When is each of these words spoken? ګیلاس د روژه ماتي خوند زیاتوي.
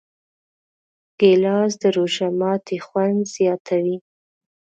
ګیلاس 1.19 1.71
د 1.81 1.83
روژه 1.97 2.27
ماتي 2.39 2.77
خوند 2.85 3.19
زیاتوي. 3.35 3.97